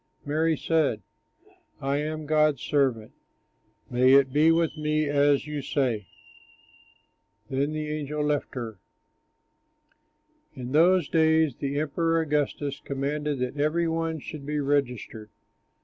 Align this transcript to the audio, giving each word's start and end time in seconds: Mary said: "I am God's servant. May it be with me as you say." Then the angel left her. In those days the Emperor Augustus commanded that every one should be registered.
Mary 0.25 0.57
said: 0.57 1.03
"I 1.79 1.97
am 1.97 2.25
God's 2.25 2.63
servant. 2.63 3.11
May 3.87 4.13
it 4.13 4.33
be 4.33 4.51
with 4.51 4.75
me 4.75 5.07
as 5.07 5.45
you 5.45 5.61
say." 5.61 6.07
Then 7.51 7.71
the 7.73 7.87
angel 7.87 8.23
left 8.25 8.55
her. 8.55 8.79
In 10.55 10.71
those 10.71 11.07
days 11.07 11.53
the 11.57 11.79
Emperor 11.79 12.19
Augustus 12.19 12.79
commanded 12.79 13.37
that 13.41 13.57
every 13.59 13.87
one 13.87 14.17
should 14.17 14.43
be 14.43 14.59
registered. 14.59 15.29